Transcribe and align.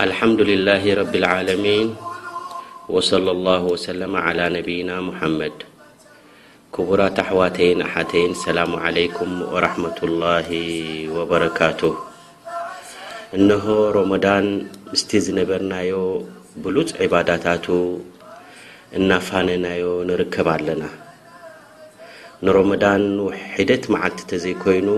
ኣልሓምዱላ 0.00 0.68
ረብዓለሚን 0.98 1.88
ላ 3.46 3.56
ሰለ 3.82 4.00
ነብይና 4.54 4.90
ሙሓመድ 5.08 5.56
ክቡራት 6.74 7.16
ኣሕዋተይን 7.22 7.80
ኣሓተይን 7.86 8.32
ሰላሙ 8.42 8.72
ለኩም 8.98 9.32
ራመላ 9.64 10.22
ወበረካቱ 11.16 11.80
እንሆ 13.38 13.66
ሮሞዳን 13.98 14.46
ምስቲ 14.92 15.10
ዝነበርናዮ 15.26 15.96
ብሉፅ 16.64 16.88
ዕባዳታቱ 17.08 17.66
እናፋነናዮ 19.00 19.84
ንርከብ 20.12 20.48
ኣለና 20.56 20.82
ንሮሞዳን 22.46 23.04
ሒደት 23.58 23.84
መዓልቲ 23.96 24.20
ተዘይኮይኑ 24.32 24.88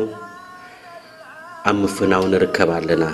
ኣብ 1.73 1.77
ምፍናዊ 1.83 2.25
ንርከብ 2.37 2.73
ኣለና 2.79 3.05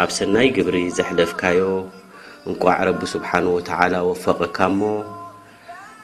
ኣብ 0.00 0.10
ሰናይ 0.16 0.48
ግብሪ 0.56 0.76
ዘሕለፍካዮ 0.96 1.60
እንቋዕ 2.48 2.76
ረቢ 2.88 3.00
ስብሓ 3.12 3.30
ወላ 3.54 3.94
ወፈቐካ 4.08 4.58
ሞ 4.76 4.80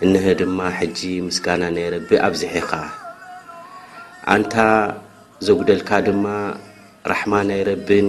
እነሀ 0.04 0.24
ድማ 0.40 0.58
ሕጂ 0.78 0.98
ምስጋና 1.26 1.62
ናይረቢ 1.76 2.10
ኣብዝሒኻ 2.26 2.70
ኣንታ 4.34 4.54
ዘጉደልካ 5.46 5.90
ድማ 6.08 6.26
ራሕማ 7.10 7.32
ናይ 7.50 7.62
ረብን 7.70 8.08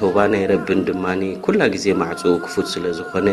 ተውባ 0.00 0.16
ናይ 0.32 0.44
ረብን 0.54 0.80
ድማ 0.88 1.04
ኩላ 1.44 1.60
ግዜ 1.76 1.86
ማዕፁኡ 2.02 2.34
ክፉት 2.48 2.66
ስለ 2.74 2.84
ዝኮነ 3.00 3.28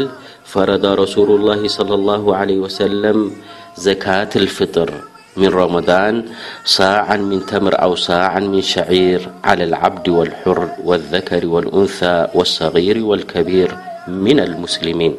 ل 0.00 0.02
فر 0.48 0.70
رسول 0.98 1.30
الله 1.36 1.68
صلى 1.68 1.92
الهعلي 2.00 2.56
وسلم 2.58 3.30
زكاة 3.76 4.28
الفطر 4.36 4.90
من 5.36 5.48
رمضان 5.52 6.24
ساعا 6.64 7.16
من 7.16 7.46
تمر 7.46 7.82
او 7.82 7.96
ساعا 7.96 8.40
من 8.40 8.60
شعير 8.64 9.28
على 9.44 9.64
العبد 9.68 10.08
والحر 10.08 10.70
والذكر 10.84 11.46
والأنثى 11.46 12.28
والصغير 12.34 13.04
والكبير 13.04 13.76
من 14.08 14.40
المسلمين 14.40 15.14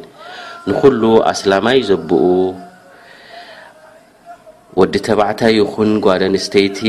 نل 0.68 1.34
سلم 1.36 1.66
ب 2.08 2.12
و 4.78 4.82
عت 5.22 5.42
ين 5.42 6.30
نستيت 6.32 6.80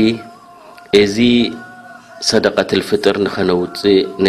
ሰደቀትፍጥር 2.30 3.16
ንከነውፅእ 3.26 3.98
ና 4.24 4.26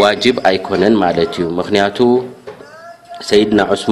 ዋ 0.00 0.04
ኣኮነ 0.52 0.82
ማ 1.02 1.12
ዩ 1.18 1.86
ቱ 1.98 2.08
ሰይድና 3.28 3.60
ኣ 3.74 3.76
ሓ 3.82 3.84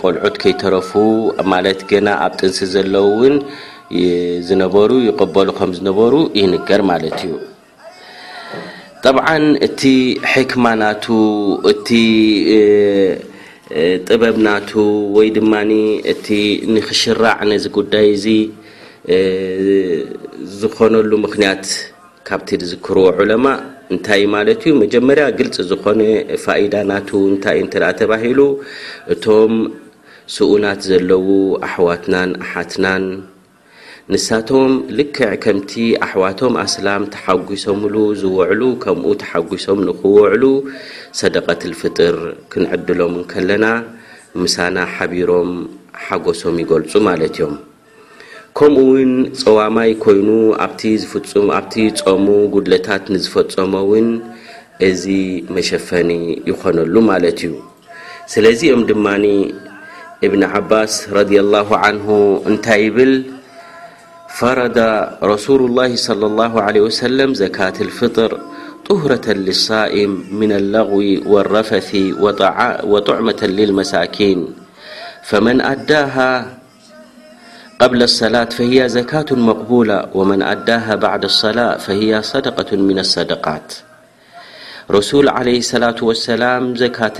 ቆልዑት 0.00 0.34
ይተረፉ 0.50 0.90
ማ 1.52 1.56
ኣብ 2.26 2.30
ጥንሲ 2.40 2.58
ዘለ 2.74 2.94
ው 3.06 3.08
ዝነበሩ 4.48 4.90
ይበሉ 5.08 5.48
ከም 5.58 5.70
ዝነበሩ 5.76 6.14
ይንገር 6.40 6.80
ማለት 6.90 7.16
እዩ 7.26 7.34
ጠብዓ 9.04 9.28
እቲ 9.66 9.82
ሕክማ 10.32 10.64
ናቱ 10.82 11.04
እቲ 11.72 11.88
ጥበብ 14.08 14.36
ናቱ 14.46 14.70
ወይ 15.16 15.28
ድማ 15.36 15.52
እቲ 16.12 16.26
ንክሽራዕ 16.74 17.38
ነዚ 17.50 17.64
ጉዳይ 17.78 18.06
እዚ 18.16 18.26
ዝኮነሉ 20.60 21.10
ምክንያት 21.26 21.64
ካብቲ 22.28 22.48
ዝክርዎ 22.70 23.04
ዕለማ 23.22 23.44
እንታይ 23.92 24.22
ማለት 24.36 24.60
እዩ 24.66 24.72
መጀመርያ 24.84 25.26
ግልፂ 25.38 25.56
ዝኮነ 25.70 26.00
ፋኢዳ 26.44 26.74
ና 26.90 27.00
እንታይ 27.32 27.60
ተባሂሉ 28.00 28.40
እቶም 29.14 29.54
ስኡናት 30.36 30.80
ዘለው 30.90 31.24
ኣሕዋትናን 31.66 32.30
ኣሓትና 32.44 32.86
ንሳቶም 34.12 34.70
ልክዕ 34.98 35.30
ከምቲ 35.44 35.72
ኣሕዋቶም 36.04 36.52
ኣስላም 36.62 37.02
ተሓጒሶምሉ 37.14 37.94
ዝወዕሉ 38.20 38.60
ከምኡ 38.82 39.06
ተሓጒሶም 39.22 39.80
ንኽወዕሉ 39.88 40.44
ሰደቐትልፍጥር 41.18 42.16
ክንዕድሎምን 42.52 43.24
ከለና 43.32 43.64
ምሳና 44.42 44.76
ሓቢሮም 44.94 45.50
ሓጐሶም 46.06 46.56
ይገልፁ 46.62 46.92
ማለት 47.10 47.34
እዮም 47.38 47.54
ከምኡ 48.60 48.80
ውን 48.92 49.12
ፀዋማይ 49.42 49.92
ኮይኑ 50.06 50.28
ኣኣብቲ 50.62 50.82
ፀሙ 52.02 52.26
ጉድለታት 52.56 53.04
ንዝፈፀሞ 53.16 53.74
ውን 53.92 54.08
እዚ 54.92 55.04
መሸፈኒ 55.56 56.10
ይኮነሉ 56.50 56.94
ማለት 57.12 57.38
እዩ 57.48 57.54
ስለዚኦም 58.32 58.82
ድማኒ 58.92 59.26
እብኒ 60.28 60.42
ዓባስ 60.60 60.94
ረ 61.18 61.30
ላሁ 61.56 61.68
ዓንሁ 61.86 62.06
እንታይ 62.50 62.80
ይብል 62.90 63.12
فرد 64.28 64.78
رسول 65.22 65.60
الله 65.64 65.96
صلى 65.96 66.26
الله 66.26 66.62
عليه 66.62 66.80
وسلم 66.80 67.34
زكاة 67.34 67.72
الفطر 67.80 68.40
طهرة 68.88 69.32
للصائم 69.32 70.24
من 70.32 70.52
اللغو 70.52 71.32
والرفث 71.32 71.96
وطعمة 72.86 73.36
للمساكين 73.42 74.46
فمن 75.22 75.60
أداها 75.60 76.58
قبل 77.80 78.02
الصلاة 78.02 78.44
فهي 78.44 78.88
زكاة 78.88 79.26
مقبولة 79.36 80.08
ومن 80.14 80.42
أداها 80.42 80.94
بعد 80.94 81.24
الصلاة 81.24 81.76
فهي 81.76 82.22
صدقة 82.22 82.76
من 82.76 82.98
الصدقات 82.98 83.74
رسول 84.90 85.28
عليه 85.28 85.58
الصلاةوالسلام 85.58 86.76
زكاة 86.76 87.12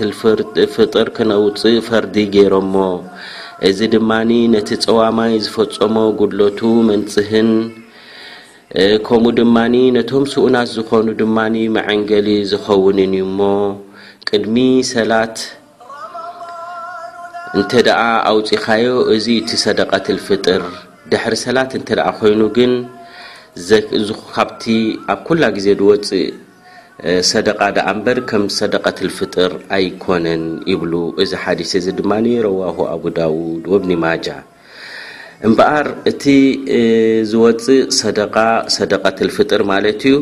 افطر 0.61 1.09
كنو 1.09 1.51
فرد 1.81 2.19
جيرم 2.19 3.01
እዚ 3.67 3.79
ድማ 3.93 4.11
ነቲ 4.51 4.67
ፀዋማይ 4.83 5.33
ዝፈፀሞ 5.45 5.95
ጉድለቱ 6.19 6.59
መንፅህን 6.89 7.49
ከምኡ 9.07 9.31
ድማ 9.39 9.55
ነቶም 9.95 10.23
ስኡናት 10.33 10.69
ዝኾኑ 10.75 11.07
ድማ 11.21 11.37
መዐንገሊ 11.75 12.27
ዝኸውንን 12.51 13.13
እዩሞ 13.19 13.39
ቅድሚ 14.29 14.55
ሰላት 14.91 15.37
እንተ 17.59 17.71
ኣውፅካዮ 18.31 18.87
እዚ 19.15 19.25
እቲ 19.41 19.49
ሰደቀትልፍጥር 19.65 20.63
ድሕሪ 21.11 21.33
ሰላት 21.45 21.71
እተ 21.79 21.89
ኮይኑ 22.19 22.41
ግን 22.57 22.73
ካብቲ 24.35 24.63
ኣብ 25.13 25.19
ኩላ 25.27 25.41
ግዜ 25.57 25.67
ዝወፅእ 25.81 26.27
ሰደቃ 27.31 27.59
ደኣ 27.75 27.87
ንበር 27.97 28.17
ከም 28.29 28.43
ሰደቀ 28.59 28.85
ትልፍጥር 28.99 29.51
ኣይኮነን 29.75 30.41
ይብሉ 30.71 30.93
እዚ 31.23 31.31
ሓዲስ 31.43 31.71
እዚ 31.79 31.85
ድማ 31.99 32.11
ረዋሆ 32.45 32.77
ኣቡ 32.93 33.03
ዳውድ 33.17 33.63
ወብኒ 33.73 33.91
ማጃ 34.03 34.25
እምበኣር 35.47 35.87
እቲ 36.11 36.23
ዝወፅእ 37.31 37.81
ሰደሰደቀትልፍጥር 37.99 39.61
ማለት 39.71 40.01
እዩ 40.09 40.17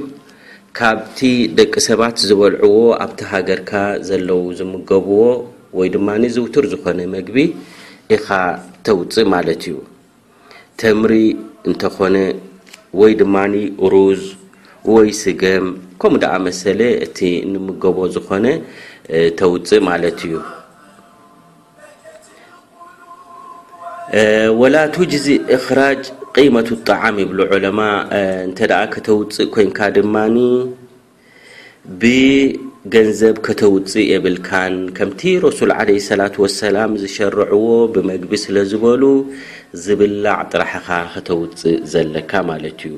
ካብቲ 0.80 1.20
ደቂ 1.60 1.74
ሰባት 1.90 2.18
ዝበልዕዎ 2.30 2.78
ኣብቲ 3.06 3.20
ሃገርካ 3.32 3.72
ዘለው 4.10 4.42
ዝምገብዎ 4.60 5.20
ወይ 5.80 5.90
ድማ 5.96 6.10
ዝውትር 6.36 6.66
ዝኮነ 6.74 7.00
መግቢ 7.18 7.38
ኢኻ 8.18 8.28
ተውፅእ 8.88 9.28
ማለት 9.36 9.64
እዩ 9.70 9.78
ተምሪ 10.82 11.14
እንተኮነ 11.70 12.16
ወይ 13.00 13.14
ድማ 13.22 13.36
ሩዝ 13.94 14.22
ወይስግም 14.96 15.66
ከምኡ 16.02 16.24
ኣ 16.34 16.38
መሰለ 16.48 16.82
እቲ 17.06 17.18
ንምገቦ 17.52 17.98
ዝኾነ 18.16 18.46
ተውፅእ 19.40 19.82
ማለት 19.90 20.20
እዩ 20.28 20.34
ወላ 24.62 24.76
ጅ 25.12 25.26
እራጅ 25.56 26.04
መቱ 26.56 26.68
ጣዓም 26.88 27.16
ይብ 27.24 27.32
ለማ 27.66 27.80
እ 28.20 28.24
ከተውፅእ 28.94 29.50
ኮንካ 29.56 29.80
ድማ 29.96 30.16
ብገንዘብ 32.02 33.36
ከተውፅእ 33.46 34.08
የብልካን 34.14 34.74
ከምቲ 34.98 35.22
ረሱ 35.44 35.60
ع 35.78 35.80
ላ 36.22 36.26
ላ 36.76 36.80
ዝሸርዕዎ 37.04 37.66
ብመግቢ 37.94 38.32
ስለዝበሉ 38.46 39.04
ዝብላዕ 39.86 40.40
ጥራሕኻ 40.52 40.90
ከተውፅእ 41.14 41.78
ዘለካ 41.94 42.32
ማለት 42.50 42.80
እዩ 42.90 42.96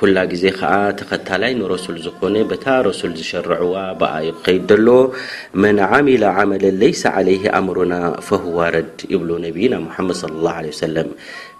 ኩላ 0.00 0.18
ግዜ 0.32 0.44
ከዓ 0.58 0.72
ተኸታላይ 0.98 1.52
ንረሱል 1.60 1.96
ዝኾነ 2.04 2.34
በታ 2.50 2.66
ረሱል 2.86 3.12
ዝሸርዕዋ 3.20 3.74
ብኣይ 4.00 4.28
ከይድ 4.44 4.70
ሎዎ 4.86 5.00
መን 5.62 5.78
ዓሚላ 5.96 6.24
ዓመለ 6.42 6.64
ለይሰ 6.82 7.02
عለ 7.18 7.28
ኣምሩና 7.58 7.94
ፈهዋ 8.28 8.56
ረድ 8.76 8.96
ይብሉ 9.14 9.30
ነቢይና 9.46 9.74
መድ 9.84 9.98
ص 10.20 10.22
ه 10.30 10.44
ع 10.56 10.76
ሰለም 10.84 11.08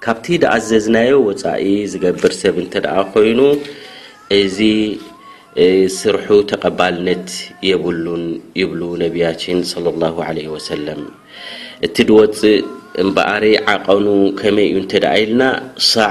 ካብቲ 0.04 0.26
ድኣዘዝናዮ 0.42 1.12
ወፃኢ 1.28 1.64
ዝገብር 1.92 2.32
ሰብ 2.40 2.56
እተ 2.64 2.74
ኮይኑ 3.14 3.40
እዚ 4.40 4.58
ስርሑ 5.98 6.28
ተቐባልነት 6.50 7.28
የብሉን 7.70 8.24
ይብሉ 8.60 8.80
ነቢያችን 9.04 9.58
ص 9.72 9.74
ه 9.82 10.26
ع 10.30 10.64
ሰለ 10.70 10.86
እቲ 11.86 11.96
ድወፅእ 12.08 12.58
እበኣር 13.02 13.44
ዓቐኑ 13.76 14.06
ከመይ 14.40 14.68
እዩ 14.72 14.78
ተ 14.90 14.94
ኢልና 15.20 15.42
ዕ 15.90 16.10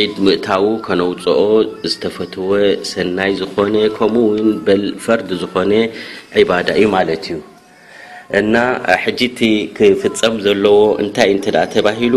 ዒድ 0.00 0.12
ምእታዉ 0.26 0.66
ከነውፅኦ 0.84 1.40
ዝተፈትወ 1.92 2.50
ሰናይ 2.90 3.32
ዝኮነ 3.40 3.74
ከምኡ 3.96 4.22
ውን 4.28 4.48
ፈርዲ 5.04 5.28
ዝኮነ 5.42 5.72
ዒባዳ 6.42 6.68
እዩ 6.78 6.84
ማለት 6.94 7.24
እዩ 7.28 7.34
እና 8.40 8.54
ሕጂ 9.02 9.20
እቲ 9.32 9.40
ክፍፀም 9.78 10.34
ዘለዎ 10.46 10.78
እንታይእ 11.02 11.36
እ 11.36 11.66
ተባሂሉ 11.74 12.14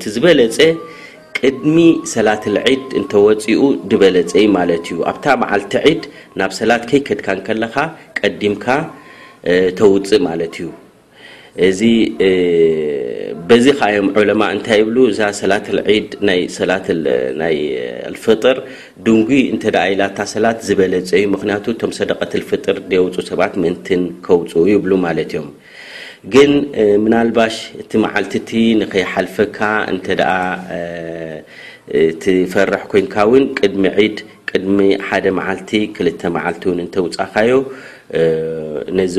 ቲ 0.00 0.16
ዝበለፀ 0.16 0.58
ቅድሚ 1.38 1.76
ሰላት 2.16 2.44
ዒድ 2.58 2.82
እንተወፂኡ 3.00 3.60
ዝበለፀ 3.92 4.34
ማለት 4.58 4.84
እዩ 4.92 4.98
ኣብታ 5.12 5.24
መዓልቲ 5.42 5.74
ዒድ 5.88 6.02
ናብ 6.40 6.50
ሰላት 6.60 6.82
ከይከድካ 6.90 7.28
ከለካ 7.48 7.76
ቀዲምካ 8.20 8.66
ተውፅእ 9.80 10.22
ማለት 10.30 10.54
እዩ 10.62 10.66
እዚ 11.68 11.80
ዚከም 13.64 14.06
ታይ 14.66 14.80
ብ 14.88 15.00
እዛ 15.12 15.20
ሰት 15.38 15.64
ድ 16.90 18.22
ፍ 18.22 18.36
ድን 19.06 19.20
ኢላታ 19.90 20.18
ሰላት 20.32 20.58
ዝበለፀ 20.68 21.10
ዩ 21.22 21.82
ሰደቀ 21.98 22.20
ፍ 22.50 22.58
ፅ 22.64 23.26
ሰባ 23.28 23.40
ፅ 23.64 24.66
ይ 24.70 24.76
እም 25.42 25.46
ግ 26.32 26.34
ናልባሽ 27.14 27.54
እቲ 27.82 27.92
መዓል 28.06 28.26
ሓልፈካ 29.12 29.68
ፈርح 32.52 32.82
ኮን 32.92 33.44
ቅድሚ 33.58 33.82
ድ 34.16 34.18
ቅድሚ 34.54 34.78
ሓደ 35.08 35.26
መዓልቲ 35.38 35.70
ክ 35.96 36.30
መዓልቲ 36.36 36.64
እተውፃእካዩ 36.86 37.52
ነዚ 38.98 39.16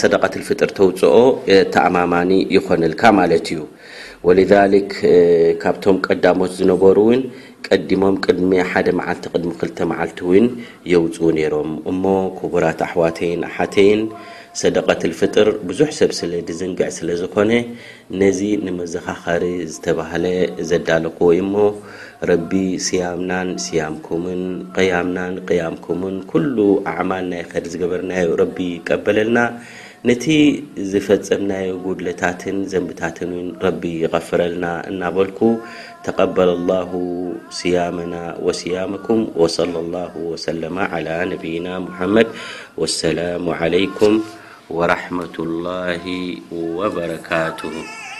ሰደቀትፍጥር 0.00 0.70
ተውፅኦ 0.76 1.16
ተኣማማኒ 1.76 2.30
ይኮነልካ 2.56 3.02
ማ 3.16 3.24
እዩ 3.38 3.58
ካብቶም 5.62 5.96
ቀዳሞት 6.06 6.52
ዝነበሩ 6.58 6.96
እውን 7.06 7.20
ቀዲሞም 7.68 8.14
ቅድሚ 8.26 8.52
ሓደ 8.70 8.88
መዓልቲሚ 9.00 9.50
2 9.64 9.82
መዓልቲ 9.94 10.20
የውፅኡ 10.92 11.26
ሮም 11.56 11.72
እሞ 11.92 12.04
ክቡራት 12.38 12.80
ኣሕዋተይን 12.88 13.42
ሓተይን 13.56 14.02
ሰደቀትፍጥር 14.60 15.48
ብዙሕ 15.68 15.90
ሰብ 15.98 16.10
ስለዲዝንግዕ 16.20 16.88
ስለ 16.96 17.08
ዝኮነ 17.20 17.52
ነዚ 18.22 18.40
ንመዘኻከሪ 18.64 19.44
ዝተባህለ 19.74 20.24
ዘዳለክዎ 20.70 21.30
ሞ 21.52 21.56
ረቢ 22.30 22.52
ስያምናን 22.86 23.48
ስያምኩምን 23.64 24.42
قያምናን 24.76 25.32
قያምኩምን 25.48 26.16
ኩሉ 26.30 26.56
ኣዕማል 26.92 27.24
ናይ 27.32 27.42
ድ 27.62 27.72
ዝገበርና 27.72 28.12
ቀበለልና 28.88 29.38
ነቲ 30.08 30.24
ዝፈፀምና 30.92 31.52
ጉድታትን 31.86 32.56
ዘንብታትን 32.72 33.32
ረቢ 33.64 33.82
ይቀፍረልና 34.04 34.66
እናበልኩ 34.90 35.40
ተቀበ 36.06 36.36
ላه 36.68 36.90
ስያመና 37.60 38.14
ስያመኩም 38.60 39.20
ص 39.56 40.46
ነና 40.60 41.26
መድ 42.14 42.30
ሰላ 43.00 43.22
ለም 43.46 43.50
ረة 44.90 45.38
ላ 45.66 45.76
በረካቱ 46.96 48.11